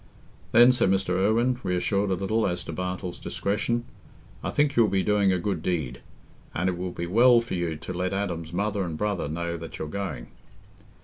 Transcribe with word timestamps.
"Then," 0.51 0.71
said 0.71 0.89
Mr. 0.89 1.09
Irwine, 1.09 1.59
reassured 1.61 2.09
a 2.09 2.15
little 2.15 2.47
as 2.47 2.63
to 2.63 2.71
Bartle's 2.73 3.19
discretion, 3.19 3.85
"I 4.43 4.49
think 4.49 4.75
you'll 4.75 4.87
be 4.87 5.03
doing 5.03 5.31
a 5.31 5.37
good 5.37 5.61
deed; 5.61 6.01
and 6.55 6.67
it 6.67 6.75
will 6.75 6.89
be 6.89 7.05
well 7.05 7.39
for 7.39 7.53
you 7.53 7.75
to 7.75 7.93
let 7.93 8.11
Adam's 8.11 8.51
mother 8.51 8.81
and 8.83 8.97
brother 8.97 9.27
know 9.27 9.57
that 9.57 9.77
you're 9.77 9.87
going." 9.87 10.29